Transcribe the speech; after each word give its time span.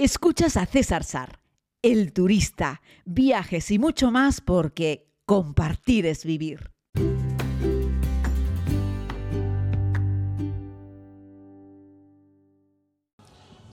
Escuchas 0.00 0.56
a 0.56 0.64
César 0.64 1.02
Sar, 1.02 1.40
el 1.82 2.12
turista, 2.12 2.82
viajes 3.04 3.68
y 3.72 3.80
mucho 3.80 4.12
más 4.12 4.40
porque 4.40 5.10
compartir 5.26 6.06
es 6.06 6.24
vivir. 6.24 6.70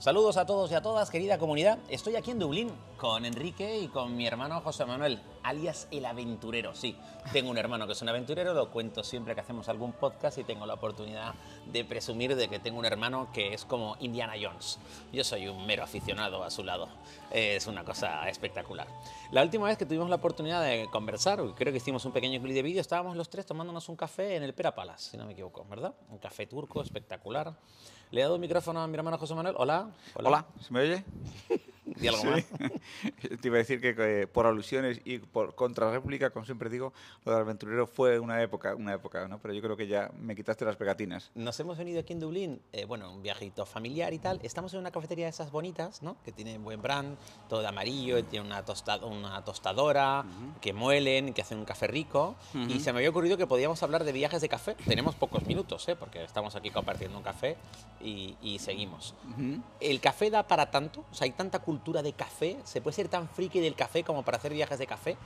Saludos 0.00 0.36
a 0.36 0.46
todos 0.46 0.72
y 0.72 0.74
a 0.74 0.82
todas, 0.82 1.10
querida 1.10 1.38
comunidad. 1.38 1.78
Estoy 1.88 2.16
aquí 2.16 2.32
en 2.32 2.40
Dublín 2.40 2.72
con 2.96 3.24
Enrique 3.24 3.78
y 3.78 3.86
con 3.86 4.16
mi 4.16 4.26
hermano 4.26 4.60
José 4.62 4.84
Manuel, 4.84 5.20
alias 5.46 5.86
el 5.90 6.04
aventurero. 6.04 6.74
Sí, 6.74 6.96
tengo 7.32 7.50
un 7.50 7.58
hermano 7.58 7.86
que 7.86 7.92
es 7.92 8.02
un 8.02 8.08
aventurero, 8.08 8.52
lo 8.52 8.70
cuento 8.70 9.04
siempre 9.04 9.34
que 9.34 9.40
hacemos 9.40 9.68
algún 9.68 9.92
podcast 9.92 10.38
y 10.38 10.44
tengo 10.44 10.66
la 10.66 10.74
oportunidad 10.74 11.34
de 11.66 11.84
presumir 11.84 12.34
de 12.34 12.48
que 12.48 12.58
tengo 12.58 12.78
un 12.78 12.84
hermano 12.84 13.30
que 13.32 13.54
es 13.54 13.64
como 13.64 13.96
Indiana 14.00 14.34
Jones. 14.40 14.78
Yo 15.12 15.22
soy 15.22 15.46
un 15.46 15.64
mero 15.64 15.84
aficionado 15.84 16.42
a 16.42 16.50
su 16.50 16.64
lado. 16.64 16.88
Es 17.30 17.66
una 17.68 17.84
cosa 17.84 18.28
espectacular. 18.28 18.88
La 19.30 19.42
última 19.42 19.66
vez 19.66 19.78
que 19.78 19.86
tuvimos 19.86 20.10
la 20.10 20.16
oportunidad 20.16 20.62
de 20.62 20.88
conversar, 20.90 21.40
creo 21.54 21.72
que 21.72 21.78
hicimos 21.78 22.04
un 22.04 22.12
pequeño 22.12 22.40
clip 22.40 22.54
de 22.54 22.62
vídeo, 22.62 22.80
estábamos 22.80 23.16
los 23.16 23.30
tres 23.30 23.46
tomándonos 23.46 23.88
un 23.88 23.96
café 23.96 24.36
en 24.36 24.42
el 24.42 24.52
Pera 24.52 24.74
Palace, 24.74 25.10
si 25.10 25.16
no 25.16 25.26
me 25.26 25.32
equivoco, 25.32 25.64
¿verdad? 25.68 25.94
Un 26.10 26.18
café 26.18 26.46
turco 26.46 26.82
espectacular. 26.82 27.54
Le 28.10 28.20
he 28.20 28.22
dado 28.22 28.34
el 28.34 28.40
micrófono 28.40 28.80
a 28.80 28.86
mi 28.86 28.96
hermano 28.96 29.18
José 29.18 29.34
Manuel. 29.34 29.54
Hola. 29.58 29.90
Hola, 30.14 30.46
¿se 30.60 30.72
me 30.72 30.80
oye? 30.80 31.04
¿Y 32.00 32.06
algo 32.08 32.24
más? 32.24 32.44
Te 33.40 33.48
iba 33.48 33.56
a 33.56 33.58
decir 33.58 33.80
que, 33.80 33.94
que 33.94 34.26
por 34.26 34.46
alusiones 34.46 35.00
y 35.04 35.18
por 35.18 35.54
contrarréplica, 35.54 36.30
como 36.30 36.44
siempre 36.44 36.68
digo, 36.70 36.92
lo 37.24 37.32
del 37.32 37.40
aventurero 37.42 37.86
fue 37.86 38.18
una 38.18 38.42
época, 38.42 38.74
una 38.74 38.94
época, 38.94 39.26
¿no? 39.28 39.38
Pero 39.38 39.54
yo 39.54 39.62
creo 39.62 39.76
que 39.76 39.86
ya 39.86 40.10
me 40.20 40.34
quitaste 40.36 40.64
las 40.64 40.76
pegatinas. 40.76 41.30
Nos 41.34 41.58
hemos 41.60 41.78
venido 41.78 42.00
aquí 42.00 42.12
en 42.12 42.20
Dublín, 42.20 42.60
eh, 42.72 42.84
bueno, 42.84 43.12
un 43.12 43.22
viajito 43.22 43.64
familiar 43.66 44.12
y 44.12 44.18
tal. 44.18 44.40
Estamos 44.42 44.72
en 44.74 44.80
una 44.80 44.90
cafetería 44.90 45.24
de 45.26 45.30
esas 45.30 45.50
bonitas, 45.50 46.02
¿no? 46.02 46.16
Que 46.24 46.32
tiene 46.32 46.58
buen 46.58 46.82
brand, 46.82 47.16
todo 47.48 47.60
de 47.60 47.68
amarillo, 47.68 48.22
tiene 48.24 48.46
una, 48.46 48.64
tosta- 48.64 49.04
una 49.04 49.42
tostadora, 49.44 50.24
que 50.60 50.72
muelen, 50.72 51.32
que 51.34 51.42
hacen 51.42 51.58
un 51.58 51.64
café 51.64 51.86
rico. 51.86 52.36
Y 52.68 52.80
se 52.80 52.92
me 52.92 52.98
había 52.98 53.10
ocurrido 53.10 53.36
que 53.36 53.46
podíamos 53.46 53.82
hablar 53.82 54.04
de 54.04 54.12
viajes 54.12 54.40
de 54.42 54.48
café. 54.48 54.74
Tenemos 54.86 55.14
pocos 55.14 55.46
minutos, 55.46 55.88
¿eh? 55.88 55.96
Porque 55.96 56.22
estamos 56.24 56.54
aquí 56.56 56.70
compartiendo 56.70 57.16
un 57.16 57.22
café 57.24 57.56
y, 58.00 58.36
y 58.42 58.58
seguimos. 58.58 59.14
Ujú. 59.30 59.62
¿El 59.80 60.00
café 60.00 60.30
da 60.30 60.46
para 60.46 60.70
tanto? 60.70 61.04
O 61.10 61.14
sea, 61.14 61.24
¿hay 61.24 61.32
tanta 61.32 61.60
cultura 61.60 61.85
de 61.92 62.12
café? 62.12 62.56
¿Se 62.64 62.80
puede 62.80 62.94
ser 62.94 63.08
tan 63.08 63.28
friki 63.28 63.60
del 63.60 63.74
café 63.74 64.02
como 64.02 64.22
para 64.22 64.38
hacer 64.38 64.52
viajes 64.52 64.78
de 64.78 64.86
café? 64.86 65.16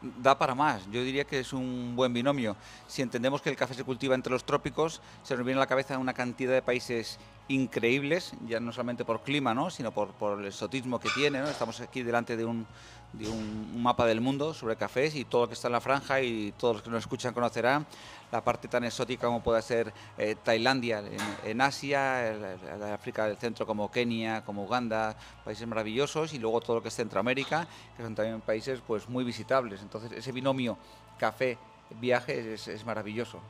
Da 0.00 0.38
para 0.38 0.54
más. 0.54 0.82
Yo 0.90 1.02
diría 1.02 1.24
que 1.24 1.40
es 1.40 1.52
un 1.52 1.94
buen 1.94 2.12
binomio. 2.12 2.56
Si 2.86 3.02
entendemos 3.02 3.42
que 3.42 3.50
el 3.50 3.56
café 3.56 3.74
se 3.74 3.84
cultiva 3.84 4.14
entre 4.14 4.32
los 4.32 4.44
trópicos, 4.44 5.00
se 5.22 5.36
nos 5.36 5.44
viene 5.44 5.58
a 5.58 5.64
la 5.64 5.66
cabeza 5.66 5.98
una 5.98 6.14
cantidad 6.14 6.52
de 6.52 6.62
países 6.62 7.18
increíbles, 7.48 8.32
ya 8.46 8.58
no 8.60 8.72
solamente 8.72 9.04
por 9.04 9.22
clima, 9.22 9.54
¿no? 9.54 9.70
sino 9.70 9.92
por, 9.92 10.14
por 10.14 10.40
el 10.40 10.46
exotismo 10.46 10.98
que 10.98 11.10
tiene. 11.10 11.48
Estamos 11.48 11.80
aquí 11.80 12.02
delante 12.02 12.36
de 12.36 12.44
un, 12.44 12.66
de 13.12 13.28
un, 13.28 13.80
mapa 13.82 14.04
del 14.06 14.20
mundo 14.20 14.52
sobre 14.52 14.76
cafés 14.76 15.14
y 15.14 15.24
todo 15.24 15.42
lo 15.42 15.48
que 15.48 15.54
está 15.54 15.68
en 15.68 15.72
la 15.72 15.80
franja 15.80 16.20
y 16.20 16.52
todos 16.52 16.74
los 16.76 16.82
que 16.82 16.90
nos 16.90 17.00
escuchan 17.00 17.32
conocerán 17.32 17.86
la 18.32 18.42
parte 18.42 18.66
tan 18.68 18.82
exótica 18.84 19.26
como 19.28 19.42
puede 19.42 19.62
ser 19.62 19.94
eh, 20.18 20.34
Tailandia 20.42 20.98
en, 21.00 21.38
en 21.40 21.60
Asia, 21.60 22.28
el- 22.28 22.42
el 22.44 22.82
África 22.92 23.26
del 23.26 23.36
centro 23.36 23.64
como 23.66 23.90
Kenia, 23.90 24.44
como 24.44 24.64
Uganda, 24.64 25.16
países 25.44 25.66
maravillosos 25.68 26.32
y 26.32 26.38
luego 26.38 26.60
todo 26.60 26.76
lo 26.76 26.82
que 26.82 26.88
es 26.88 26.94
Centroamérica, 26.96 27.68
que 27.96 28.02
son 28.02 28.14
también 28.16 28.40
países 28.40 28.80
pues 28.84 29.08
muy 29.08 29.22
visitables. 29.24 29.82
Entonces 29.82 30.10
ese 30.12 30.32
binomio 30.32 30.78
café-viaje 31.16 32.54
es 32.54 32.84
maravilloso. 32.84 33.40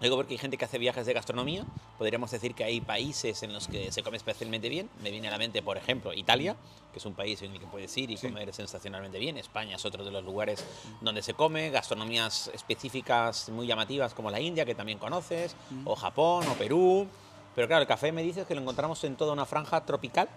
Digo 0.00 0.14
porque 0.16 0.34
hay 0.34 0.38
gente 0.38 0.56
que 0.56 0.64
hace 0.64 0.78
viajes 0.78 1.06
de 1.06 1.12
gastronomía. 1.12 1.64
Podríamos 1.98 2.30
decir 2.30 2.54
que 2.54 2.62
hay 2.62 2.80
países 2.80 3.42
en 3.42 3.52
los 3.52 3.66
que 3.66 3.90
se 3.90 4.02
come 4.04 4.16
especialmente 4.16 4.68
bien. 4.68 4.88
Me 5.02 5.10
viene 5.10 5.26
a 5.26 5.32
la 5.32 5.38
mente, 5.38 5.60
por 5.60 5.76
ejemplo, 5.76 6.14
Italia, 6.14 6.54
que 6.92 7.00
es 7.00 7.06
un 7.06 7.14
país 7.14 7.42
en 7.42 7.52
el 7.52 7.58
que 7.58 7.66
puedes 7.66 7.96
ir 7.96 8.08
y 8.12 8.16
Sí. 8.16 8.28
comer 8.28 8.54
sensacionalmente 8.54 9.18
bien. 9.18 9.36
España 9.38 9.74
es 9.74 9.84
otro 9.84 10.04
de 10.04 10.12
los 10.12 10.22
lugares 10.24 10.64
donde 11.00 11.20
se 11.22 11.34
come. 11.34 11.70
Gastronomías 11.70 12.48
específicas 12.54 13.48
muy 13.48 13.66
llamativas 13.66 14.14
como 14.14 14.30
la 14.30 14.40
India, 14.40 14.64
que 14.64 14.76
también 14.76 14.98
conoces, 14.98 15.56
o 15.84 15.96
Japón, 15.96 16.46
o 16.48 16.54
Perú. 16.54 17.08
Pero 17.56 17.66
claro, 17.66 17.82
el 17.82 17.88
café 17.88 18.12
me 18.12 18.22
dices 18.22 18.46
que 18.46 18.54
lo 18.54 18.60
encontramos 18.60 19.02
en 19.02 19.16
toda 19.16 19.32
una 19.32 19.46
franja 19.46 19.84
tropical. 19.84 20.28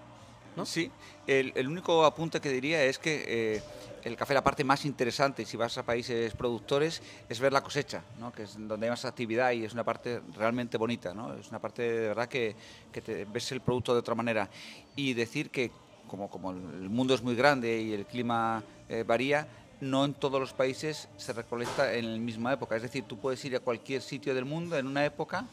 ¿No? 0.56 0.66
Sí, 0.66 0.92
el, 1.28 1.68
único 1.68 2.06
apunte 2.06 2.42
que 2.42 2.50
diría 2.50 2.84
es 2.84 3.00
que 3.00 3.24
eh, 3.28 3.64
el 4.04 4.16
café, 4.16 4.34
la 4.34 4.44
parte 4.44 4.64
más 4.64 4.86
interesante, 4.86 5.46
si 5.46 5.58
vas 5.58 5.78
a 5.78 5.84
países 5.84 6.34
productores, 6.34 7.02
es 7.30 7.40
ver 7.40 7.54
la 7.54 7.62
cosecha, 7.62 8.04
¿no? 8.20 8.32
que 8.32 8.44
es 8.44 8.56
donde 8.58 8.86
hay 8.86 8.90
más 8.90 9.06
actividad 9.06 9.52
y 9.52 9.64
es 9.64 9.74
una 9.74 9.84
parte 9.84 10.22
realmente 10.36 10.78
bonita, 10.78 11.14
¿no? 11.14 11.34
es 11.34 11.50
una 11.50 11.60
parte 11.60 11.82
de 11.82 12.08
verdad 12.10 12.28
que, 12.28 12.56
que 12.92 13.02
te 13.02 13.26
ves 13.26 13.52
el 13.52 13.62
producto 13.62 13.94
de 13.94 14.00
otra 14.00 14.16
manera. 14.16 14.50
Y 14.96 15.14
decir 15.14 15.50
que 15.50 15.72
como, 16.08 16.30
como 16.30 16.52
el 16.52 16.90
mundo 16.90 17.14
es 17.14 17.22
muy 17.22 17.36
grande 17.36 17.82
y 17.82 17.94
el 17.94 18.06
clima 18.06 18.64
eh, 18.90 19.04
varía, 19.08 19.48
no 19.80 20.06
en 20.06 20.14
todos 20.14 20.40
los 20.40 20.54
países 20.54 21.08
se 21.18 21.34
recolecta 21.34 21.94
en 21.94 22.12
la 22.14 22.20
misma 22.20 22.54
época. 22.54 22.76
Es 22.76 22.82
decir, 22.82 23.04
tú 23.06 23.18
puedes 23.18 23.44
ir 23.46 23.56
a 23.56 23.60
cualquier 23.60 24.02
sitio 24.02 24.36
del 24.36 24.46
mundo 24.46 24.78
en 24.78 24.88
una 24.88 25.06
época 25.06 25.46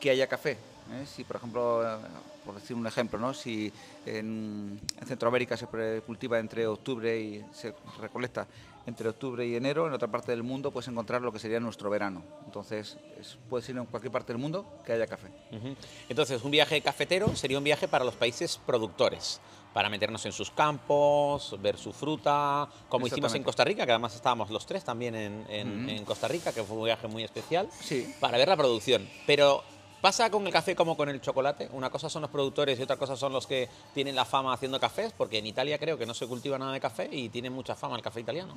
que 0.00 0.10
haya 0.10 0.26
café. 0.26 0.56
¿Eh? 0.92 1.04
Si, 1.06 1.24
por 1.24 1.36
ejemplo, 1.36 1.86
eh, 1.86 1.98
por 2.44 2.54
decir 2.54 2.76
un 2.76 2.86
ejemplo, 2.86 3.18
¿no? 3.18 3.34
si 3.34 3.72
en, 4.04 4.80
en 5.00 5.06
Centroamérica 5.06 5.56
se 5.56 5.66
cultiva 6.06 6.38
entre 6.38 6.66
octubre 6.66 7.18
y 7.20 7.44
se 7.52 7.74
recolecta 7.98 8.46
entre 8.86 9.08
octubre 9.08 9.44
y 9.44 9.56
enero, 9.56 9.88
en 9.88 9.92
otra 9.92 10.06
parte 10.08 10.30
del 10.30 10.44
mundo 10.44 10.70
puedes 10.70 10.86
encontrar 10.86 11.20
lo 11.20 11.32
que 11.32 11.40
sería 11.40 11.58
nuestro 11.58 11.90
verano. 11.90 12.22
Entonces, 12.46 12.96
es, 13.18 13.36
puedes 13.48 13.68
ir 13.68 13.76
en 13.76 13.86
cualquier 13.86 14.12
parte 14.12 14.32
del 14.32 14.40
mundo 14.40 14.64
que 14.84 14.92
haya 14.92 15.08
café. 15.08 15.26
Ujú. 15.50 15.74
Entonces, 16.08 16.42
un 16.44 16.52
viaje 16.52 16.80
cafetero 16.80 17.34
sería 17.34 17.58
un 17.58 17.64
viaje 17.64 17.88
para 17.88 18.04
los 18.04 18.14
países 18.14 18.58
productores, 18.58 19.40
para 19.72 19.88
meternos 19.90 20.24
en 20.24 20.30
sus 20.32 20.52
campos, 20.52 21.56
ver 21.60 21.76
su 21.78 21.92
fruta, 21.92 22.68
como 22.88 23.08
hicimos 23.08 23.34
en. 23.34 23.42
Costa 23.42 23.64
Rica, 23.64 23.84
que 23.86 23.92
además 23.92 24.14
estábamos 24.14 24.50
los 24.50 24.64
tres 24.66 24.84
también 24.84 25.14
en, 25.16 25.44
en- 25.48 25.80
Ujú. 25.82 25.90
en 25.90 26.04
Costa 26.04 26.28
Rica, 26.28 26.52
que 26.52 26.62
fue 26.62 26.76
un 26.76 26.84
viaje 26.84 27.08
muy 27.08 27.24
especial, 27.24 27.68
Sí. 27.80 28.14
para 28.20 28.38
ver 28.38 28.46
la 28.48 28.56
producción. 28.56 29.08
Pero 29.26 29.64
pasa 30.06 30.30
con 30.30 30.46
el 30.46 30.52
café 30.52 30.76
como 30.76 30.96
con 30.96 31.08
el 31.08 31.20
chocolate, 31.20 31.68
una 31.72 31.90
cosa 31.90 32.08
son 32.08 32.22
los 32.22 32.30
productores 32.30 32.78
y 32.78 32.82
otra 32.84 32.96
cosa 32.96 33.16
son 33.16 33.32
los 33.32 33.44
que 33.44 33.68
tienen 33.92 34.14
la 34.14 34.24
fama 34.24 34.52
haciendo 34.52 34.78
cafés, 34.78 35.12
porque 35.12 35.38
en 35.38 35.46
Italia 35.46 35.80
creo 35.80 35.98
que 35.98 36.06
no 36.06 36.14
se 36.14 36.28
cultiva 36.28 36.56
nada 36.56 36.72
de 36.72 36.78
café 36.78 37.08
y 37.10 37.28
tiene 37.28 37.50
mucha 37.50 37.74
fama 37.74 37.96
el 37.96 38.02
café 38.02 38.20
italiano. 38.20 38.54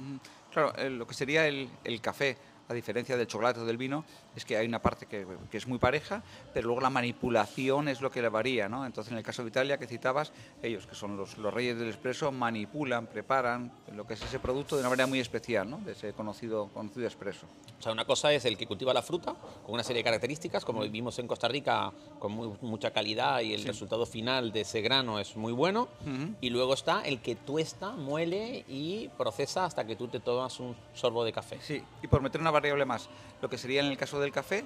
Claro, 0.52 0.76
eh, 0.78 0.92
lo 0.92 1.08
que 1.08 1.16
sería 1.16 1.48
el, 1.48 1.68
el 1.84 2.02
café, 2.02 2.38
a 2.70 2.74
diferencia 2.76 3.18
del 3.18 3.26
chocolate 3.26 3.60
o 3.62 3.66
del 3.66 3.78
vino, 3.78 4.06
es 4.36 4.46
que 4.46 4.56
hay 4.56 4.68
una 4.68 4.80
parte 4.80 5.08
que, 5.08 5.26
que 5.50 5.58
es 5.58 5.68
muy 5.68 5.80
pareja, 5.80 6.22
pero 6.54 6.68
luego 6.68 6.82
la 6.82 6.92
manipulación 6.92 7.88
es 7.88 8.00
lo 8.00 8.12
que 8.12 8.22
le 8.22 8.30
varía, 8.30 8.70
¿no? 8.70 8.86
Entonces, 8.86 9.12
en 9.12 9.18
el 9.18 9.24
caso 9.24 9.42
de 9.44 9.50
Italia 9.50 9.78
que 9.80 9.88
citabas, 9.88 10.32
ellos, 10.62 10.86
que 10.86 10.94
son 10.96 11.18
los, 11.18 11.38
los 11.40 11.52
reyes 11.54 11.78
del 11.80 11.88
expreso, 11.90 12.32
manipulan, 12.32 13.08
preparan 13.08 13.72
lo 13.96 14.06
que 14.06 14.14
es 14.14 14.22
ese 14.22 14.40
producto 14.40 14.76
de 14.76 14.82
una 14.82 14.90
manera 14.90 15.08
muy 15.08 15.20
especial, 15.20 15.68
¿no? 15.70 15.78
De 15.80 15.94
ese 15.94 16.14
conocido, 16.14 16.68
conocido 16.72 17.08
expreso. 17.08 17.48
O 17.80 17.82
sea, 17.82 17.92
una 17.92 18.06
cosa 18.06 18.32
es 18.34 18.46
el 18.46 18.56
que 18.56 18.68
cultiva 18.68 18.94
la 18.94 19.02
fruta 19.02 19.34
con 19.66 19.74
una 19.74 19.84
serie 19.84 20.02
de 20.02 20.04
características, 20.04 20.64
como 20.64 20.82
vivimos 20.82 21.18
en 21.18 21.28
Costa 21.28 21.48
Rica, 21.48 21.92
con 22.20 22.32
muy- 22.34 22.56
mucha 22.62 22.92
calidad 22.92 23.42
y 23.42 23.54
el 23.56 23.62
Sí. 23.62 23.68
resultado 23.68 24.06
final 24.06 24.52
de 24.52 24.62
ese 24.62 24.82
grano 24.82 25.20
es 25.20 25.36
muy 25.36 25.54
bueno. 25.54 25.88
Ujú. 26.02 26.36
Y 26.40 26.52
luego 26.52 26.76
está 26.76 27.02
el 27.02 27.20
que 27.20 27.36
tuesta, 27.36 27.92
muele 27.94 28.64
y 28.68 29.10
procesa 29.18 29.66
hasta 29.66 29.86
que 29.88 29.96
tú 29.96 30.08
te 30.08 30.20
tomas 30.20 30.60
un 30.60 30.76
sorbo 30.94 31.24
de 31.26 31.32
café. 31.34 31.58
Sí, 31.62 31.82
y 32.04 32.08
por 32.08 32.22
meter 32.22 32.40
una 32.42 32.52
variable 32.60 32.86
más, 32.86 33.10
lo 33.42 33.50
que 33.50 33.58
sería 33.58 33.82
en 33.82 33.88
el 33.88 33.98
caso 33.98 34.20
del 34.20 34.32
café, 34.32 34.66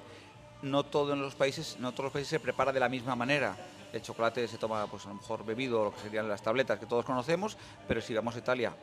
no 0.62 0.84
todos 0.84 1.16
los 1.16 1.34
países, 1.34 1.76
no 1.78 1.92
todos 1.92 2.04
los 2.04 2.12
países 2.12 2.30
se 2.30 2.40
prepara 2.40 2.72
de 2.72 2.80
la 2.80 2.88
misma 2.88 3.14
manera. 3.14 3.56
El 3.92 4.02
chocolate 4.02 4.48
se 4.48 4.58
toma, 4.58 4.86
pues 4.88 5.06
a 5.06 5.10
lo 5.10 5.14
mejor 5.14 5.44
bebido, 5.44 5.84
lo 5.84 5.94
que 5.94 6.00
serían 6.00 6.28
las 6.28 6.42
tabletas 6.42 6.80
que 6.80 6.86
todos 6.86 7.04
conocemos, 7.04 7.56
pero 7.86 8.00
si 8.00 8.12
vamos 8.12 8.34
a 8.34 8.38
Italia, 8.38 8.74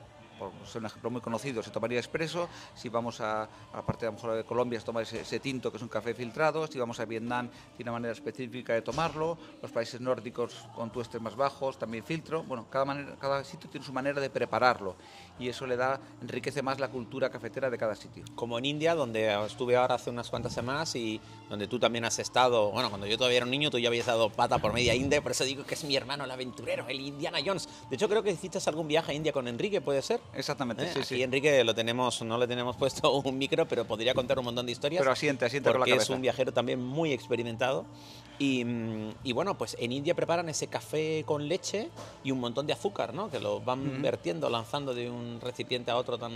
por 0.49 0.67
ser 0.67 0.81
un 0.81 0.87
ejemplo 0.87 1.11
muy 1.11 1.21
conocido, 1.21 1.61
se 1.61 1.69
tomaría 1.69 1.99
expreso. 1.99 2.49
Si 2.73 2.89
vamos 2.89 3.21
a, 3.21 3.43
a 3.43 3.47
la 3.75 3.81
parte 3.83 4.05
a 4.05 4.09
lo 4.09 4.13
mejor 4.13 4.35
de 4.35 4.43
Colombia, 4.43 4.79
se 4.79 4.85
toma 4.85 5.01
ese, 5.03 5.21
ese 5.21 5.39
tinto, 5.39 5.69
que 5.69 5.77
es 5.77 5.83
un 5.83 5.89
café 5.89 6.15
filtrado. 6.15 6.65
Si 6.65 6.79
vamos 6.79 6.99
a 6.99 7.05
Vietnam, 7.05 7.49
tiene 7.75 7.91
una 7.91 7.99
manera 7.99 8.13
específica 8.13 8.73
de 8.73 8.81
tomarlo. 8.81 9.37
Los 9.61 9.71
países 9.71 10.01
nórdicos 10.01 10.65
con 10.75 10.91
tuestes 10.91 11.21
más 11.21 11.35
bajos, 11.35 11.77
también 11.77 12.03
filtro. 12.03 12.43
Bueno, 12.43 12.65
cada, 12.69 12.85
manera, 12.85 13.15
cada 13.19 13.43
sitio 13.43 13.69
tiene 13.69 13.85
su 13.85 13.93
manera 13.93 14.19
de 14.19 14.29
prepararlo 14.29 14.95
y 15.39 15.49
eso 15.49 15.65
le 15.65 15.75
da, 15.75 15.99
enriquece 16.21 16.61
más 16.61 16.79
la 16.79 16.89
cultura 16.89 17.29
cafetera 17.29 17.69
de 17.69 17.77
cada 17.77 17.95
sitio. 17.95 18.23
Como 18.35 18.59
en 18.59 18.65
India, 18.65 18.95
donde 18.95 19.33
estuve 19.45 19.75
ahora 19.75 19.95
hace 19.95 20.09
unas 20.09 20.29
cuantas 20.29 20.53
semanas 20.53 20.95
y 20.95 21.19
donde 21.49 21.67
tú 21.67 21.79
también 21.79 22.05
has 22.05 22.19
estado, 22.19 22.71
bueno, 22.71 22.89
cuando 22.89 23.07
yo 23.07 23.17
todavía 23.17 23.37
era 23.37 23.45
un 23.45 23.51
niño, 23.51 23.71
tú 23.71 23.79
ya 23.79 23.89
habías 23.89 24.05
dado 24.05 24.29
pata 24.29 24.59
por 24.59 24.73
media 24.73 24.93
India, 24.93 25.21
por 25.21 25.31
eso 25.31 25.43
digo 25.43 25.63
que 25.65 25.73
es 25.73 25.83
mi 25.83 25.95
hermano 25.95 26.25
el 26.25 26.31
aventurero, 26.31 26.87
el 26.87 26.99
Indiana 26.99 27.39
Jones. 27.43 27.67
De 27.89 27.95
hecho, 27.95 28.07
creo 28.07 28.21
que 28.21 28.31
hiciste 28.31 28.59
algún 28.67 28.87
viaje 28.87 29.11
a 29.11 29.15
India 29.15 29.33
con 29.33 29.47
Enrique, 29.47 29.81
¿puede 29.81 30.01
ser? 30.01 30.21
Exactamente, 30.33 30.83
¿Eh? 30.83 30.89
sí, 30.93 30.99
Aquí 30.99 31.15
sí. 31.15 31.23
Enrique 31.23 31.63
lo 31.63 31.75
tenemos, 31.75 32.21
no 32.21 32.37
le 32.37 32.47
tenemos 32.47 32.75
puesto 32.77 33.11
un 33.13 33.37
micro, 33.37 33.67
pero 33.67 33.85
podría 33.85 34.13
contar 34.13 34.39
un 34.39 34.45
montón 34.45 34.65
de 34.65 34.71
historias. 34.71 35.01
Pero 35.01 35.11
asiente, 35.11 35.45
asiente 35.45 35.69
con 35.69 35.79
la 35.79 35.85
porque 35.85 35.91
es 35.91 35.97
cabeza. 35.97 36.13
un 36.13 36.21
viajero 36.21 36.51
también 36.53 36.83
muy 36.83 37.11
experimentado. 37.13 37.85
Y, 38.39 38.65
mm, 38.65 39.09
y 39.23 39.33
bueno, 39.33 39.57
pues 39.57 39.75
en 39.79 39.91
India 39.91 40.15
preparan 40.15 40.49
ese 40.49 40.67
café 40.67 41.23
con 41.27 41.47
leche 41.47 41.89
y 42.23 42.31
un 42.31 42.39
montón 42.39 42.65
de 42.65 42.73
azúcar, 42.73 43.13
¿no? 43.13 43.29
Que 43.29 43.39
lo 43.39 43.59
van 43.61 44.01
vertiendo, 44.01 44.49
lanzando 44.49 44.95
de 44.95 45.09
un 45.11 45.39
recipiente 45.41 45.91
a 45.91 45.97
otro 45.97 46.17
tan 46.17 46.31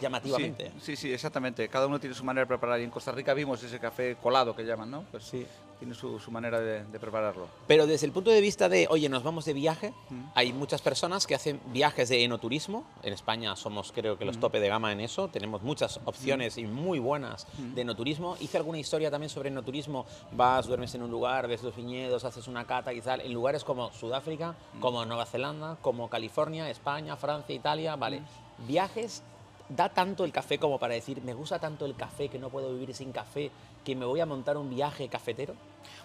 llamativamente. 0.00 0.70
Sí, 0.80 0.96
sí, 0.96 0.96
sí, 0.96 1.12
exactamente. 1.12 1.68
Cada 1.68 1.86
uno 1.86 2.00
tiene 2.00 2.14
su 2.14 2.24
manera 2.24 2.44
de 2.44 2.48
preparar. 2.48 2.80
Y 2.80 2.84
en 2.84 2.90
Costa 2.90 3.12
Rica 3.12 3.34
vimos 3.34 3.62
ese 3.62 3.78
café 3.78 4.16
colado 4.22 4.56
que 4.56 4.62
llaman, 4.64 4.90
¿no? 4.90 5.04
Pues 5.10 5.24
Sí. 5.24 5.46
Tiene 5.80 5.94
su, 5.94 6.20
su 6.20 6.30
manera 6.30 6.60
de, 6.60 6.84
de 6.84 7.00
prepararlo. 7.00 7.48
Pero 7.66 7.86
desde 7.88 8.06
el 8.06 8.12
punto 8.12 8.30
de 8.30 8.40
vista 8.40 8.68
de, 8.68 8.86
oye, 8.90 9.08
nos 9.08 9.24
vamos 9.24 9.44
de 9.46 9.52
viaje, 9.54 9.92
Mm. 10.10 10.24
hay 10.34 10.52
muchas 10.52 10.80
personas 10.82 11.26
que 11.26 11.34
hacen 11.34 11.60
viajes 11.72 12.08
de 12.10 12.22
enoturismo. 12.22 12.84
En 13.02 13.12
España 13.12 13.56
somos, 13.56 13.90
creo 13.90 14.16
que, 14.18 14.24
los 14.24 14.36
Mm. 14.36 14.40
tope 14.40 14.60
de 14.60 14.68
gama 14.68 14.92
en 14.92 15.00
eso. 15.00 15.28
Tenemos 15.28 15.62
muchas 15.62 15.98
opciones 16.04 16.56
y 16.58 16.66
muy 16.66 16.98
buenas 17.00 17.46
Mm. 17.58 17.74
de 17.74 17.80
enoturismo. 17.80 18.36
Hice 18.40 18.58
alguna 18.58 18.78
historia 18.78 19.10
también 19.10 19.30
sobre 19.30 19.48
enoturismo. 19.48 20.04
Vas, 20.32 20.66
duermes 20.66 20.94
en 20.94 21.02
un 21.02 21.10
lugar, 21.10 21.48
ves 21.48 21.62
los 21.62 21.74
viñedos, 21.74 22.24
haces 22.24 22.46
una 22.46 22.66
cata 22.66 22.92
y 22.92 23.00
tal. 23.00 23.22
En 23.22 23.32
lugares 23.32 23.64
como 23.64 23.90
Sudáfrica, 23.92 24.54
Mm. 24.74 24.80
como 24.80 25.04
Nueva 25.06 25.24
Zelanda, 25.26 25.78
como 25.80 26.08
California, 26.10 26.68
España, 26.70 27.16
Francia, 27.16 27.54
Italia. 27.54 27.96
Vale. 27.96 28.20
Mm. 28.20 28.66
Viajes 28.68 29.22
da 29.70 29.88
tanto 29.88 30.24
el 30.24 30.32
café 30.32 30.58
como 30.58 30.78
para 30.78 30.94
decir, 30.94 31.22
me 31.22 31.32
gusta 31.32 31.58
tanto 31.60 31.86
el 31.86 31.94
café 31.94 32.28
que 32.28 32.38
no 32.38 32.50
puedo 32.50 32.72
vivir 32.72 32.92
sin 32.94 33.12
café, 33.12 33.50
que 33.84 33.94
me 33.94 34.04
voy 34.04 34.18
a 34.20 34.26
montar 34.26 34.56
un 34.56 34.68
viaje 34.68 35.08
cafetero. 35.08 35.54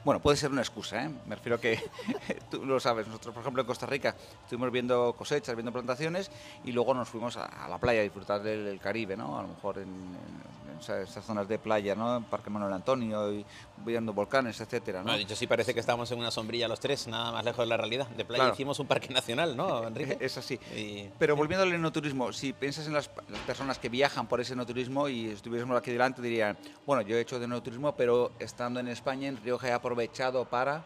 Bueno, 0.04 0.20
puede 0.22 0.38
ser 0.38 0.52
una 0.52 0.62
excusa, 0.62 1.04
¿eh? 1.06 1.10
Me 1.26 1.36
refiero 1.36 1.56
a 1.56 1.60
que 1.60 1.80
tú 2.52 2.66
lo 2.66 2.80
sabes. 2.80 3.08
Nosotros, 3.08 3.34
por 3.34 3.42
ejemplo, 3.42 3.62
en 3.62 3.68
Costa 3.68 3.86
Rica 3.86 4.16
estuvimos 4.44 4.72
viendo 4.72 5.14
cosechas, 5.14 5.56
viendo 5.56 5.72
plantaciones 5.72 6.30
y 6.64 6.72
luego 6.72 6.94
nos 6.94 7.10
fuimos 7.10 7.38
a, 7.38 7.46
a 7.46 7.68
la 7.70 7.78
playa 7.80 8.02
a 8.02 8.04
disfrutar 8.04 8.42
del, 8.44 8.66
del 8.66 8.80
Caribe, 8.80 9.18
¿no? 9.18 9.38
A 9.40 9.42
lo 9.42 9.48
mejor 9.50 9.78
en, 9.80 9.84
en- 9.84 10.56
en 10.74 10.80
esa- 10.80 11.02
esas 11.02 11.24
zonas 11.26 11.48
de 11.48 11.58
playa, 11.58 11.96
¿no? 11.96 12.18
En 12.18 12.24
Parque 12.26 12.50
Manuel 12.50 12.74
Antonio 12.74 13.32
y 13.32 13.46
viendo 13.78 14.14
volcanes, 14.14 14.60
etcétera, 14.62 15.02
¿no? 15.04 15.12
No, 15.12 15.18
de 15.18 15.24
hecho 15.24 15.36
sí 15.36 15.48
parece 15.48 15.74
que 15.74 15.80
estábamos 15.80 16.12
en 16.12 16.20
una 16.20 16.32
sombrilla 16.32 16.68
los 16.68 16.80
tres, 16.80 17.08
nada 17.08 17.32
más 17.32 17.44
lejos 17.46 17.60
de 17.66 17.68
la 17.68 17.78
realidad. 17.78 18.08
De 18.10 18.26
playa 18.26 18.44
Claro. 18.44 18.54
hicimos 18.54 18.80
un 18.80 18.88
parque 18.88 19.10
nacional, 19.14 19.56
¿no, 19.56 19.88
Enrique? 19.88 20.18
Es 20.22 20.38
así. 20.38 20.60
Y- 20.76 21.10
Pero 21.18 21.36
volviendo 21.36 21.64
al 21.64 21.74
enoturismo, 21.74 22.32
si 22.34 22.54
piensas 22.54 22.88
en 22.88 22.94
las, 22.94 23.10
las 23.30 23.40
personas 23.42 23.80
que 23.80 23.90
viajan 23.90 24.28
por 24.28 24.40
ese 24.42 24.54
enoturismo 24.54 25.08
y 25.10 25.28
estuviésemos 25.30 25.78
aquí 25.78 25.92
delante, 25.92 26.22
dirían, 26.22 26.58
bueno, 26.86 27.02
yo 27.02 27.16
he 27.18 27.22
hecho 27.22 27.40
de 27.40 27.46
enoturismo, 27.46 27.96
pero 27.96 28.32
estando 28.40 28.80
en 28.80 28.88
España, 28.88 29.28
en 29.30 29.38
Rioja, 29.42 29.65
he 29.68 29.74
aprovechado 29.74 30.46
para, 30.46 30.84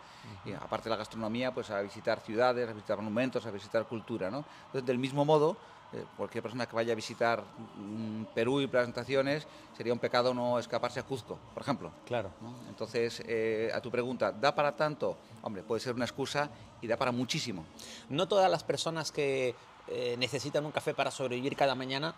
aparte 0.62 0.86
de 0.86 0.90
la 0.92 0.98
gastronomía, 0.98 1.54
pues 1.54 1.70
a 1.70 1.82
visitar 1.82 2.20
ciudades, 2.20 2.70
a 2.70 2.74
visitar 2.74 2.98
monumentos, 2.98 3.46
a 3.46 3.52
visitar 3.52 3.86
cultura, 3.86 4.30
¿no? 4.30 4.46
Entonces, 4.68 4.86
del 4.86 4.98
mismo 4.98 5.26
modo, 5.26 5.58
eh, 5.92 6.06
cualquier 6.16 6.44
persona 6.44 6.68
que 6.68 6.76
vaya 6.76 6.94
a 6.94 6.96
visitar 6.96 7.42
mm, 7.42 8.26
Perú 8.36 8.62
y 8.62 8.68
plantaciones, 8.68 9.48
sería 9.76 9.92
un 9.92 9.98
pecado 9.98 10.36
no 10.36 10.60
escaparse 10.60 11.00
a 11.00 11.04
Cuzco, 11.04 11.40
por 11.52 11.64
ejemplo. 11.64 11.92
Claro. 12.06 12.30
¿no? 12.42 12.54
Entonces, 12.70 13.24
eh, 13.26 13.72
a 13.74 13.82
tu 13.82 13.90
pregunta, 13.90 14.32
¿da 14.32 14.54
para 14.54 14.76
tanto? 14.76 15.18
Hombre, 15.42 15.64
puede 15.64 15.82
ser 15.82 15.96
una 15.96 16.06
excusa 16.06 16.48
y 16.80 16.86
da 16.86 16.96
para 16.96 17.12
muchísimo. 17.12 17.66
No 18.08 18.28
todas 18.28 18.52
las 18.52 18.64
personas 18.64 19.12
que 19.12 19.56
eh, 19.88 20.16
necesitan 20.20 20.64
un 20.64 20.72
café 20.72 20.94
para 20.94 21.10
sobrevivir 21.10 21.56
cada 21.56 21.74
mañana 21.74 22.14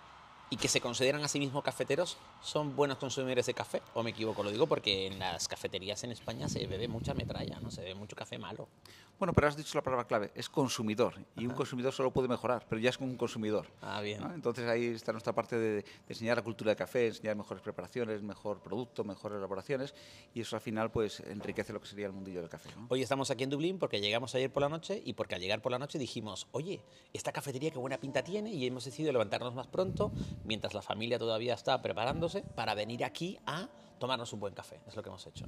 y 0.51 0.57
que 0.57 0.67
se 0.67 0.81
consideran 0.81 1.23
a 1.23 1.29
sí 1.29 1.39
mismos 1.39 1.63
cafeteros 1.63 2.17
son 2.41 2.75
buenos 2.75 2.97
consumidores 2.97 3.45
de 3.45 3.53
café. 3.53 3.81
¿O 3.93 4.03
me 4.03 4.09
equivoco? 4.09 4.43
Lo 4.43 4.51
digo 4.51 4.67
porque 4.67 5.07
en 5.07 5.17
las 5.17 5.47
cafeterías 5.47 6.03
en 6.03 6.11
España 6.11 6.49
se 6.49 6.67
bebe 6.67 6.89
mucha 6.89 7.13
metralla, 7.13 7.57
¿no? 7.61 7.71
Se 7.71 7.81
bebe 7.81 7.95
mucho 7.95 8.17
café 8.17 8.37
malo. 8.37 8.67
Bueno, 9.21 9.33
pero 9.33 9.47
has 9.47 9.55
dicho 9.55 9.77
la 9.77 9.83
palabra 9.83 10.07
clave, 10.07 10.31
es 10.33 10.49
consumidor. 10.49 11.13
Y 11.37 11.45
un 11.45 11.53
consumidor 11.53 11.93
solo 11.93 12.09
puede 12.09 12.27
mejorar, 12.27 12.65
pero 12.67 12.81
ya 12.81 12.89
es 12.89 12.97
un 12.97 13.15
consumidor. 13.17 13.67
Ah, 13.79 14.01
bien. 14.01 14.19
¿no? 14.19 14.33
Entonces 14.33 14.67
ahí 14.67 14.87
está 14.87 15.11
nuestra 15.11 15.31
parte 15.31 15.59
de, 15.59 15.73
de 15.73 15.85
enseñar 16.09 16.37
la 16.37 16.43
cultura 16.43 16.71
de 16.71 16.75
café, 16.75 17.05
enseñar 17.05 17.35
mejores 17.35 17.61
preparaciones, 17.61 18.23
mejor 18.23 18.63
producto, 18.63 19.03
mejores 19.03 19.37
elaboraciones. 19.37 19.93
Y 20.33 20.41
eso 20.41 20.55
al 20.55 20.61
final 20.63 20.89
pues 20.89 21.19
enriquece 21.19 21.71
lo 21.71 21.79
que 21.79 21.85
sería 21.85 22.07
el 22.07 22.13
mundillo 22.13 22.39
del 22.39 22.49
café. 22.49 22.69
¿no? 22.75 22.87
Hoy 22.89 23.03
estamos 23.03 23.29
aquí 23.29 23.43
en 23.43 23.51
Dublín 23.51 23.77
porque 23.77 24.01
llegamos 24.01 24.33
ayer 24.33 24.51
por 24.51 24.63
la 24.63 24.69
noche 24.69 24.99
y 25.05 25.13
porque 25.13 25.35
al 25.35 25.41
llegar 25.41 25.61
por 25.61 25.71
la 25.71 25.77
noche 25.77 25.99
dijimos, 25.99 26.47
oye, 26.51 26.81
esta 27.13 27.31
cafetería 27.31 27.69
qué 27.69 27.77
buena 27.77 27.99
pinta 27.99 28.23
tiene 28.23 28.49
y 28.49 28.65
hemos 28.65 28.85
decidido 28.85 29.11
levantarnos 29.11 29.53
más 29.53 29.67
pronto 29.67 30.11
mientras 30.45 30.73
la 30.73 30.81
familia 30.81 31.19
todavía 31.19 31.53
está 31.53 31.79
preparándose 31.83 32.41
para 32.41 32.73
venir 32.73 33.05
aquí 33.05 33.37
a 33.45 33.69
tomarnos 33.99 34.33
un 34.33 34.39
buen 34.39 34.55
café. 34.55 34.81
Es 34.87 34.95
lo 34.95 35.03
que 35.03 35.09
hemos 35.09 35.27
hecho. 35.27 35.45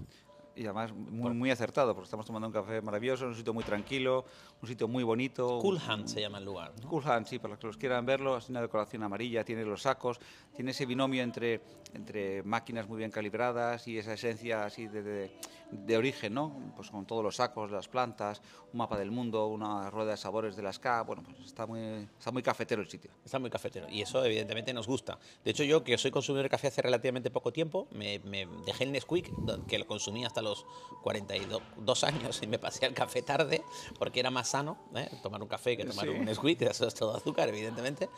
Y 0.56 0.66
además 0.66 0.94
muy, 0.94 1.32
muy 1.32 1.50
acertado, 1.50 1.94
porque 1.96 2.06
estamos 2.06 2.26
tomando 2.26 2.48
un 2.48 2.54
café 2.54 2.82
maravilloso, 2.82 3.24
en 3.24 3.32
un 3.32 3.36
sitio 3.36 3.54
muy 3.54 3.64
tranquilo, 3.64 4.26
un 4.62 4.68
sitio 4.68 4.88
muy 4.88 5.04
bonito. 5.04 5.60
Cool 5.60 5.80
Hand 5.88 6.08
se 6.08 6.22
llama 6.22 6.38
el 6.38 6.46
lugar. 6.46 6.72
¿no? 6.82 6.90
Cool 6.90 7.04
Hand, 7.06 7.26
sí, 7.28 7.40
para 7.40 7.54
los 7.54 7.60
que 7.60 7.68
los 7.68 7.78
quieran 7.78 8.06
verlo, 8.06 8.38
es 8.38 8.50
una 8.50 8.62
decoración 8.62 9.02
amarilla, 9.04 9.44
tiene 9.44 9.66
los 9.66 9.82
sacos, 9.82 10.20
tiene 10.56 10.72
ese 10.72 10.86
binomio 10.86 11.24
entre, 11.24 11.62
entre 11.94 12.44
máquinas 12.44 12.88
muy 12.88 13.00
bien 13.00 13.10
calibradas 13.10 13.88
y 13.88 13.98
esa 13.98 14.14
esencia 14.14 14.66
así 14.66 14.88
de, 14.88 15.02
de, 15.02 15.32
de 15.72 15.98
origen, 15.98 16.36
¿no? 16.36 16.72
Pues 16.76 16.92
con 16.92 17.06
todos 17.08 17.24
los 17.24 17.38
sacos, 17.38 17.72
las 17.72 17.88
plantas, 17.88 18.42
un 18.72 18.78
mapa 18.78 18.98
del 18.98 19.10
mundo, 19.10 19.48
una 19.48 19.90
rueda 19.90 20.12
de 20.12 20.18
sabores 20.18 20.56
de 20.56 20.62
las 20.62 20.78
K, 20.78 21.02
bueno, 21.02 21.24
pues 21.24 21.40
está 21.48 21.66
muy, 21.66 22.08
está 22.18 22.32
muy 22.32 22.44
cafetero 22.44 22.82
el 22.84 22.90
sitio. 22.90 23.10
Está 23.26 23.40
muy 23.40 23.50
cafetero 23.50 23.90
y 23.90 24.02
eso 24.04 24.24
evidentemente 24.24 24.72
nos 24.72 24.86
gusta. 24.86 25.18
De 25.44 25.50
hecho 25.50 25.64
yo 25.64 25.84
que 25.84 25.98
soy 25.98 26.12
consumidor 26.12 26.44
de 26.44 26.50
café 26.50 26.68
hace 26.68 26.84
relativamente 26.84 27.32
poco 27.32 27.52
tiempo, 27.52 27.88
me, 27.92 28.20
me 28.20 28.46
dejé 28.68 28.84
el 28.84 28.92
Nesquik, 28.92 29.32
que 29.68 29.80
lo 29.80 29.88
consumí 29.88 30.26
hasta 30.26 30.43
los 30.44 30.66
42 31.02 32.04
años 32.04 32.40
y 32.42 32.48
me 32.48 32.60
pasé 32.60 32.86
al 32.86 32.94
café 32.94 33.22
tarde 33.22 33.64
porque 34.00 34.20
era 34.20 34.30
más 34.32 34.50
sano 34.50 34.78
¿eh? 34.96 35.10
tomar 35.22 35.42
un 35.42 35.48
café 35.48 35.76
que 35.78 35.86
tomar 35.86 36.06
Sí. 36.06 36.12
un 36.12 36.26
Nesquik, 36.26 36.62
eso 36.62 36.88
es 36.88 36.94
todo 36.94 37.16
azúcar 37.16 37.50
evidentemente. 37.50 38.10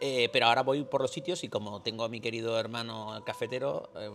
Eh, 0.00 0.28
pero 0.32 0.46
ahora 0.46 0.62
voy 0.62 0.84
por 0.84 1.00
los 1.02 1.10
sitios 1.10 1.42
y 1.44 1.48
como 1.48 1.82
tengo 1.82 2.04
a 2.04 2.08
mi 2.08 2.20
querido 2.20 2.58
hermano 2.58 3.20
cafetero, 3.24 3.90
eh, 3.96 4.10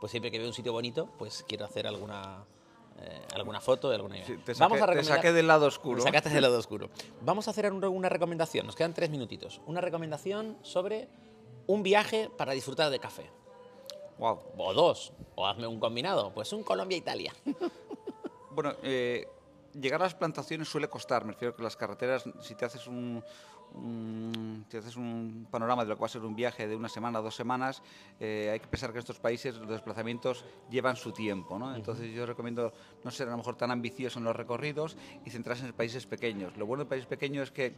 pues 0.00 0.10
siempre 0.10 0.30
que 0.30 0.38
veo 0.38 0.46
un 0.46 0.54
sitio 0.54 0.72
bonito, 0.72 1.08
pues 1.18 1.44
quiero 1.48 1.64
hacer 1.64 1.86
alguna... 1.86 2.44
eh, 3.00 3.22
alguna 3.34 3.60
foto, 3.60 3.90
alguna 3.90 4.16
idea. 4.16 4.26
Sí, 4.26 4.36
te, 4.44 4.54
Vamos 4.54 4.80
a 4.80 4.86
te 4.86 4.92
recomendar- 4.92 5.16
saqué 5.16 5.32
del 5.32 5.46
lado 5.48 5.66
oscuro. 5.66 5.96
me 5.96 6.02
sacaste 6.02 6.30
del 6.30 6.42
lado 6.42 6.58
oscuro. 6.58 6.88
Vamos 7.22 7.48
a 7.48 7.50
hacer 7.50 7.70
un- 7.72 7.84
una 7.84 8.08
recomendación, 8.08 8.64
nos 8.66 8.76
quedan 8.76 8.94
tres 8.94 9.10
minutitos. 9.10 9.60
Una 9.66 9.80
recomendación 9.80 10.56
sobre 10.62 11.08
un 11.66 11.82
viaje 11.82 12.30
para 12.38 12.52
disfrutar 12.52 12.90
de 12.90 12.98
café. 13.00 13.28
Wow. 14.18 14.40
O 14.56 14.72
dos, 14.74 15.12
o 15.34 15.46
hazme 15.46 15.66
un 15.66 15.78
combinado. 15.78 16.32
Pues 16.32 16.52
un 16.52 16.62
Colombia-Italia. 16.62 17.32
Bueno, 18.56 18.72
eh, 18.82 19.28
llegar 19.78 20.00
a 20.00 20.04
las 20.04 20.14
plantaciones 20.14 20.66
suele 20.66 20.88
costar. 20.88 21.26
Me 21.26 21.32
refiero 21.32 21.54
que 21.54 21.62
las 21.62 21.76
carreteras, 21.76 22.24
si 22.40 22.54
te 22.54 22.64
haces 22.64 22.86
un, 22.86 23.22
un- 23.74 24.64
si 24.70 24.78
haces 24.78 24.96
un 24.96 25.46
panorama 25.50 25.82
de 25.84 25.90
lo 25.90 25.96
que 25.96 26.00
va 26.00 26.06
a 26.06 26.08
ser 26.08 26.22
un 26.22 26.34
viaje 26.34 26.66
de 26.66 26.74
una 26.74 26.88
semana, 26.88 27.20
dos 27.20 27.34
semanas, 27.36 27.82
eh, 28.18 28.48
hay 28.50 28.58
que 28.60 28.66
pensar 28.66 28.92
que 28.92 28.96
en 28.96 29.00
estos 29.00 29.18
países 29.18 29.56
los 29.56 29.68
desplazamientos 29.68 30.46
llevan 30.70 30.96
su 30.96 31.12
tiempo. 31.12 31.58
¿no? 31.58 31.76
Entonces 31.76 32.10
yo 32.14 32.24
recomiendo 32.24 32.72
no 33.04 33.10
ser 33.10 33.28
a 33.28 33.32
lo 33.32 33.36
mejor 33.36 33.56
tan 33.56 33.70
ambicioso 33.70 34.18
en 34.20 34.24
los 34.24 34.34
recorridos 34.34 34.96
y 35.26 35.30
centrarse 35.30 35.66
en 35.66 35.74
países 35.74 36.06
pequeños. 36.06 36.56
Lo 36.56 36.64
bueno 36.64 36.84
de 36.84 36.88
países 36.88 37.06
pequeños 37.06 37.48
es 37.48 37.52
que 37.52 37.74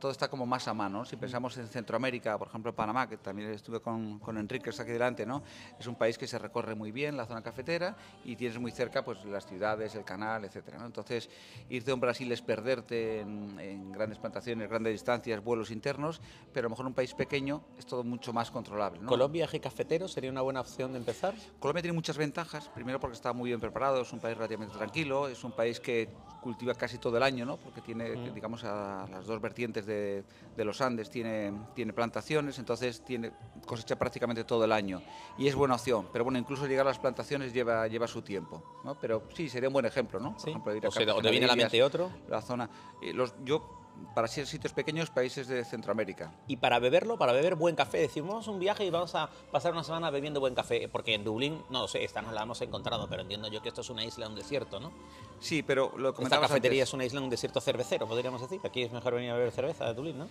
todo 0.00 0.10
está 0.10 0.28
como 0.28 0.46
más 0.46 0.66
a 0.66 0.74
mano. 0.74 1.04
Si 1.04 1.16
pensamos 1.16 1.56
en 1.58 1.68
Centroamérica, 1.68 2.36
por 2.38 2.48
ejemplo, 2.48 2.74
Panamá, 2.74 3.08
que 3.08 3.18
también 3.18 3.50
estuve 3.50 3.80
con, 3.80 4.18
con 4.18 4.36
Enrique 4.38 4.64
que 4.64 4.70
está 4.70 4.82
aquí 4.82 4.92
delante, 4.92 5.24
¿no? 5.24 5.42
Es 5.78 5.86
un 5.86 5.94
país 5.94 6.18
que 6.18 6.26
se 6.26 6.38
recorre 6.38 6.74
muy 6.74 6.90
bien, 6.90 7.16
la 7.16 7.26
zona 7.26 7.42
cafetera, 7.42 7.96
y 8.24 8.34
tienes 8.36 8.58
muy 8.58 8.72
cerca 8.72 9.04
pues 9.04 9.24
las 9.24 9.46
ciudades, 9.46 9.94
el 9.94 10.04
canal. 10.04 10.48
¿no? 10.78 10.86
Entonces, 10.86 11.28
irte 11.68 11.90
a 11.90 11.94
un 11.94 12.00
Brasil 12.00 12.30
es 12.32 12.42
perderte 12.42 13.20
en, 13.20 13.58
en 13.60 13.92
grandes 13.92 14.18
plantaciones, 14.18 14.68
grandes 14.68 14.92
distancias, 14.92 15.42
vuelos 15.44 15.70
internos, 15.70 16.20
pero 16.52 16.66
a 16.66 16.68
lo 16.68 16.70
mejor 16.70 16.86
un 16.86 16.94
país 16.94 17.14
pequeño 17.14 17.62
es 17.78 17.86
todo 17.86 18.02
mucho 18.02 18.32
más 18.32 18.50
controlable. 18.50 19.00
¿no? 19.00 19.08
Colombia, 19.08 19.40
viaje 19.40 19.60
cafetero, 19.60 20.08
sería 20.08 20.30
una 20.30 20.40
buena 20.40 20.60
opción 20.60 20.92
de 20.92 20.98
empezar. 20.98 21.34
Colombia 21.58 21.82
tiene 21.82 21.94
muchas 21.94 22.16
ventajas. 22.16 22.68
Primero 22.68 22.98
porque 22.98 23.14
está 23.14 23.32
muy 23.32 23.50
bien 23.50 23.60
preparado, 23.60 24.00
es 24.02 24.12
un 24.12 24.20
país 24.20 24.36
relativamente 24.36 24.76
tranquilo, 24.76 25.28
es 25.28 25.44
un 25.44 25.52
país 25.52 25.78
que 25.78 26.08
cultiva 26.40 26.74
casi 26.74 26.98
todo 26.98 27.16
el 27.16 27.22
año, 27.22 27.44
¿no? 27.44 27.58
Porque 27.58 27.80
tiene, 27.80 28.32
digamos, 28.32 28.64
a 28.64 29.06
las 29.10 29.26
dos 29.26 29.40
vertientes 29.40 29.86
de, 29.86 29.89
de 29.94 30.64
los 30.64 30.80
Andes 30.80 31.10
tiene, 31.10 31.52
tiene 31.74 31.92
plantaciones, 31.92 32.58
entonces 32.58 33.02
tiene 33.04 33.32
cosecha 33.66 33.96
prácticamente 33.96 34.44
todo 34.44 34.64
el 34.64 34.72
año. 34.72 35.02
Y 35.38 35.46
es 35.48 35.54
buena 35.54 35.74
opción. 35.74 36.08
Pero 36.12 36.24
bueno, 36.24 36.38
incluso 36.38 36.66
llegar 36.66 36.86
a 36.86 36.90
las 36.90 36.98
plantaciones 36.98 37.52
lleva, 37.52 37.86
lleva 37.88 38.06
su 38.06 38.22
tiempo, 38.22 38.80
¿no? 38.84 38.94
Pero 39.00 39.24
sí, 39.34 39.48
sería 39.48 39.68
un 39.68 39.72
buen 39.72 39.86
ejemplo, 39.86 40.18
¿no? 40.20 40.32
Por 40.32 40.40
Sí. 40.40 40.50
ejemplo, 40.50 40.74
ir 40.74 40.84
a 40.84 40.88
O, 40.88 40.92
te 41.22 41.30
viene 41.30 41.46
a 41.46 41.48
la 41.48 41.56
mente 41.56 41.82
otro. 41.82 42.10
La 42.28 42.42
zona. 42.42 42.68
eh, 43.02 43.12
los, 43.12 43.34
yo, 43.44 43.79
para 44.14 44.26
ser 44.28 44.46
sitios 44.46 44.72
pequeños, 44.72 45.10
países 45.10 45.46
de 45.46 45.64
Centroamérica. 45.64 46.32
Y 46.46 46.56
para 46.56 46.78
beberlo, 46.78 47.16
para 47.18 47.32
beber 47.32 47.54
buen 47.54 47.76
café, 47.76 47.98
decimos 47.98 48.30
vamos 48.30 48.48
a 48.48 48.50
un 48.50 48.58
viaje 48.58 48.84
y 48.84 48.90
vamos 48.90 49.14
a 49.14 49.28
pasar 49.52 49.72
una 49.72 49.84
semana 49.84 50.10
bebiendo 50.10 50.40
buen 50.40 50.54
café. 50.54 50.88
Porque 50.88 51.14
en 51.14 51.22
Dublín, 51.24 51.62
no 51.70 51.82
lo 51.82 51.88
sé, 51.88 52.02
esta 52.04 52.20
no 52.22 52.32
la 52.32 52.42
hemos 52.42 52.60
encontrado, 52.62 53.08
pero 53.08 53.22
entiendo 53.22 53.48
yo 53.48 53.62
que 53.62 53.68
esto 53.68 53.82
es 53.82 53.90
una 53.90 54.04
isla, 54.04 54.26
un 54.28 54.34
desierto, 54.34 54.80
¿no? 54.80 54.92
Sí, 55.38 55.62
pero 55.62 55.92
lo 55.96 56.08
Esta 56.08 56.16
comentabas 56.16 56.48
cafetería 56.48 56.82
antes. 56.82 56.88
es 56.90 56.94
una 56.94 57.04
isla, 57.04 57.20
un 57.20 57.30
desierto 57.30 57.60
cervecero, 57.60 58.06
podríamos 58.08 58.40
decir. 58.40 58.60
Aquí 58.64 58.82
es 58.82 58.90
mejor 58.92 59.14
venir 59.14 59.30
a 59.30 59.34
beber 59.34 59.52
cerveza 59.52 59.84
de 59.86 59.94
Dublín, 59.94 60.18
¿no? 60.18 60.28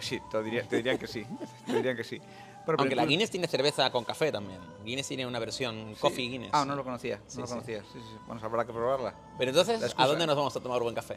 Sí, 0.00 0.20
te, 0.30 0.42
diría- 0.42 0.68
te 0.68 0.76
dirían 0.76 0.98
que 0.98 1.06
sí. 1.06 1.24
Te 1.66 1.72
dirían 1.76 1.96
que 1.96 2.04
sí. 2.04 2.20
Pero 2.68 2.80
Aunque 2.80 2.94
la 2.96 3.06
Guinness 3.06 3.30
tiene 3.30 3.46
cerveza 3.48 3.90
con 3.90 4.04
café 4.04 4.30
también. 4.30 4.60
Guinness 4.84 5.08
tiene 5.08 5.26
una 5.26 5.38
versión 5.38 5.94
Sí. 5.94 6.00
Coffee 6.02 6.28
Guinness. 6.28 6.50
Ah, 6.52 6.66
no 6.66 6.76
lo 6.76 6.84
conocía, 6.84 7.18
Sí, 7.26 7.38
no 7.38 7.44
lo 7.44 7.48
conocía. 7.48 7.82
Sí. 7.90 7.98
Bueno, 8.26 8.42
habrá 8.44 8.66
que 8.66 8.74
probarla. 8.74 9.14
Pero 9.38 9.52
entonces. 9.52 9.94
¿a 9.96 10.06
dónde 10.06 10.26
nos 10.26 10.36
vamos 10.36 10.54
a 10.54 10.60
tomar 10.60 10.82
buen 10.82 10.94
café? 10.94 11.16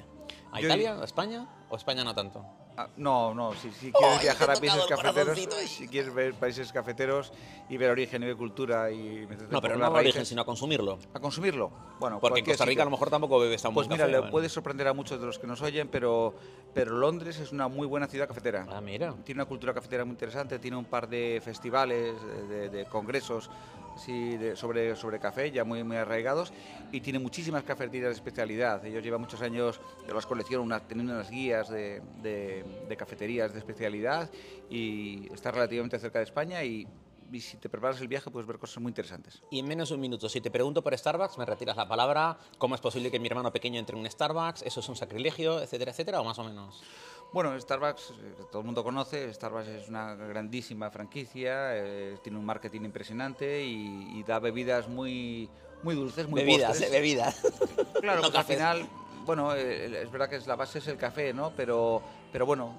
¿A 0.54 0.62
Yo- 0.62 0.68
Italia? 0.68 0.98
¿A 1.02 1.04
España? 1.04 1.46
¿O 1.70 1.76
España 1.76 2.06
no 2.06 2.16
tanto? 2.16 2.46
Ah, 2.82 2.90
no, 2.98 3.34
no, 3.34 3.54
si, 3.54 3.72
si 3.72 3.92
quieres 3.92 4.18
¡Ay, 4.18 4.24
viajar 4.24 4.50
a 4.52 4.54
países 4.56 4.86
cafeteros, 4.88 5.38
si 5.70 5.88
quieres 5.88 6.14
ver 6.14 6.34
países 6.34 6.72
cafeteros 6.72 7.32
y 7.70 7.78
ver 7.78 7.92
origen 7.92 8.24
y 8.24 8.26
ver 8.28 8.36
cultura 8.38 8.90
y 8.92 9.28
No, 9.50 9.62
pero 9.62 9.78
no 9.78 9.86
a 9.86 9.90
origen, 9.90 10.26
sino 10.26 10.42
a 10.42 10.46
consumirlo. 10.46 10.98
a 11.14 11.20
consumirlo. 11.20 11.72
Bueno, 12.00 12.20
Porque 12.20 12.40
en 12.40 12.46
Costa 12.46 12.66
Rica 12.66 12.82
a 12.82 12.86
lo 12.86 12.92
mejor 12.92 13.10
tampoco 13.10 13.40
bebes 13.40 13.62
tan 13.62 13.74
Pues 13.74 13.88
mira, 13.88 14.06
café. 14.08 14.22
le 14.22 14.32
puede 14.32 14.50
sorprender 14.50 14.88
a 14.88 14.94
muchos 14.94 15.20
de 15.20 15.26
los 15.28 15.38
que 15.38 15.46
nos 15.48 15.62
oyen, 15.62 15.88
pero, 15.90 16.34
pero 16.74 16.96
Londres 16.98 17.40
es 17.40 17.52
una 17.52 17.68
muy 17.68 17.86
buena 17.86 18.08
ciudad 18.08 18.28
cafetera. 18.28 18.66
Ah, 18.72 18.82
mira. 18.82 19.14
Tiene 19.24 19.42
una 19.42 19.48
cultura 19.48 19.74
cafetera 19.74 20.04
muy 20.04 20.14
interesante, 20.14 20.58
tiene 20.60 20.78
un 20.78 20.86
par 20.86 21.08
de 21.08 21.40
festivales, 21.44 22.16
de, 22.50 22.70
de 22.70 22.86
congresos 22.86 23.50
sí, 23.98 24.38
sobre, 24.56 24.96
sobre 24.96 25.20
café, 25.20 25.52
ya 25.52 25.64
muy, 25.64 25.84
muy 25.84 25.98
arraigados, 25.98 26.54
y 26.92 27.02
tiene 27.02 27.20
muchísimas 27.20 27.64
cafeterías 27.64 28.10
de 28.10 28.16
especialidad. 28.16 28.86
Ellos 28.86 29.04
llevan 29.04 29.22
muchos 29.22 29.42
años, 29.42 29.80
yo 30.08 30.14
las 30.14 30.26
colecciono, 30.26 30.64
una, 30.64 30.80
teniendo 30.80 31.14
unas 31.14 31.30
guías 31.30 31.70
de, 31.70 32.02
de- 32.22 32.64
de 32.88 32.98
cafeterías 32.98 33.54
de 33.54 33.60
especialidad, 33.60 34.30
y 34.70 35.32
está 35.34 35.52
relativamente 35.52 35.98
cerca 36.00 36.20
de 36.20 36.26
España, 36.26 36.64
y, 36.64 36.88
y 37.32 37.40
si 37.40 37.56
te 37.58 37.70
preparas 37.70 38.02
el 38.02 38.08
viaje 38.10 38.30
puedes 38.30 38.46
ver 38.48 38.58
cosas 38.60 38.82
muy 38.82 38.90
interesantes. 38.90 39.42
Y 39.52 39.60
en 39.60 39.68
menos 39.68 39.90
de 39.90 39.96
un 39.96 40.02
minuto, 40.02 40.28
si 40.28 40.42
te 40.42 40.52
pregunto 40.52 40.82
por 40.82 40.98
Starbucks, 40.98 41.38
me 41.38 41.46
retiras 41.46 41.78
la 41.78 41.88
palabra. 41.88 42.38
¿Cómo 42.58 42.76
es 42.76 42.82
posible 42.82 43.10
que 43.10 43.20
mi 43.20 43.28
hermano 43.28 43.52
pequeño 43.54 43.80
entre 43.80 43.96
en 43.96 44.02
un 44.04 44.12
Starbucks? 44.12 44.64
¿Eso 44.64 44.82
es 44.82 44.90
un 44.90 44.98
sacrilegio, 44.98 45.62
etcétera, 45.62 45.92
etcétera? 45.92 46.20
¿O 46.20 46.26
más 46.26 46.38
o 46.40 46.44
menos? 46.44 46.84
Bueno, 47.32 47.58
Starbucks, 47.58 48.12
eh, 48.12 48.14
todo 48.52 48.60
el 48.62 48.66
mundo 48.66 48.84
conoce, 48.84 49.34
Starbucks 49.34 49.68
es 49.68 49.88
una 49.88 50.16
grandísima 50.16 50.90
franquicia, 50.92 51.78
eh, 51.78 52.18
tiene 52.22 52.38
un 52.38 52.46
marketing 52.46 52.82
impresionante 52.82 53.64
y, 53.64 54.20
y 54.20 54.24
da 54.24 54.40
bebidas 54.40 54.90
muy, 54.90 55.50
muy 55.82 55.96
dulces, 55.96 56.28
muy 56.28 56.42
bebidas, 56.42 56.72
postres. 56.72 56.90
eh, 56.90 56.92
bebidas. 56.92 57.42
Claro, 58.02 58.24
No 58.32 58.36
al 58.36 58.44
final, 58.46 58.88
bueno, 59.28 59.54
eh, 59.56 60.02
es 60.02 60.12
verdad 60.12 60.28
que 60.28 60.38
es- 60.38 60.48
la 60.48 60.56
base 60.56 60.80
es 60.80 60.88
el 60.88 60.98
café, 60.98 61.34
¿no? 61.34 61.52
Pero, 61.56 62.02
pero 62.34 62.48
bueno, 62.48 62.74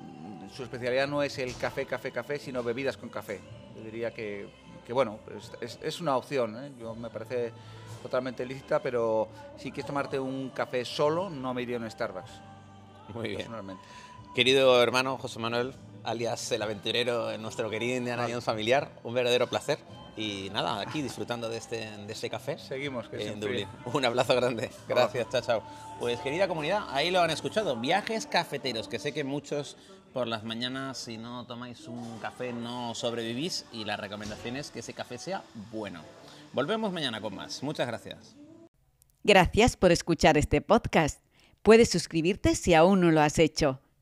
su 0.52 0.64
especialidad 0.64 1.06
no 1.06 1.22
es 1.22 1.38
el 1.38 1.54
café, 1.56 1.86
café, 1.86 2.10
café, 2.10 2.40
sino 2.40 2.60
bebidas 2.64 2.96
con 2.96 3.08
café. 3.08 3.40
Yo 3.76 3.82
diría 3.84 4.12
que, 4.12 4.48
que 4.84 4.92
bueno, 4.92 5.20
es, 5.38 5.52
es- 5.60 5.78
es 5.80 6.00
una 6.00 6.16
opción, 6.16 6.56
¿eh? 6.62 6.72
Yo 6.80 6.96
me 6.96 7.08
parece 7.08 7.52
totalmente 8.02 8.44
lícita, 8.44 8.80
pero 8.82 9.28
si 9.56 9.70
quieres 9.70 9.86
tomarte 9.86 10.18
un 10.18 10.50
café 10.50 10.84
solo, 10.84 11.30
no 11.30 11.54
me 11.54 11.62
iría 11.62 11.76
a 11.76 11.80
un 11.80 11.88
Starbucks, 11.88 12.32
Muy 13.14 13.28
bien. 13.28 13.36
personalmente. 13.38 13.84
Querido 14.34 14.82
hermano 14.82 15.18
José 15.18 15.38
Manuel, 15.38 15.74
alias 16.04 16.50
el 16.52 16.62
aventurero 16.62 17.30
en 17.30 17.42
nuestro 17.42 17.68
querido 17.68 17.98
Indiana 17.98 18.22
Jones 18.26 18.44
familiar, 18.44 18.90
un 19.04 19.12
verdadero 19.12 19.46
placer. 19.46 19.78
Y 20.16 20.48
nada, 20.50 20.80
aquí 20.80 21.02
disfrutando 21.02 21.50
de 21.50 21.58
este, 21.58 21.90
de 21.90 22.12
este 22.12 22.30
café 22.30 22.58
Seguimos, 22.58 23.10
que 23.10 23.28
en. 23.28 23.40
Dublín. 23.40 23.68
Un 23.92 24.04
abrazo 24.06 24.34
grande. 24.34 24.70
Gracias, 24.88 25.28
chao, 25.28 25.42
chao. 25.42 25.62
Pues 26.00 26.18
querida 26.20 26.48
comunidad, 26.48 26.84
ahí 26.88 27.10
lo 27.10 27.20
han 27.20 27.28
escuchado. 27.28 27.76
Viajes 27.76 28.26
cafeteros, 28.26 28.88
que 28.88 28.98
sé 28.98 29.12
que 29.12 29.22
muchos 29.22 29.76
por 30.14 30.26
las 30.26 30.44
mañanas, 30.44 30.96
si 30.96 31.18
no 31.18 31.44
tomáis 31.44 31.86
un 31.86 32.18
café, 32.18 32.54
no 32.54 32.94
sobrevivís. 32.94 33.66
Y 33.70 33.84
la 33.84 33.98
recomendación 33.98 34.56
es 34.56 34.70
que 34.70 34.78
ese 34.78 34.94
café 34.94 35.18
sea 35.18 35.44
bueno. 35.70 36.02
Volvemos 36.54 36.90
mañana 36.90 37.20
con 37.20 37.34
más. 37.34 37.62
Muchas 37.62 37.86
gracias. 37.86 38.34
Gracias 39.24 39.76
por 39.76 39.92
escuchar 39.92 40.38
este 40.38 40.62
podcast. 40.62 41.20
Puedes 41.60 41.90
suscribirte 41.90 42.54
si 42.54 42.72
aún 42.72 43.02
no 43.02 43.10
lo 43.10 43.20
has 43.20 43.38
hecho. 43.38 43.78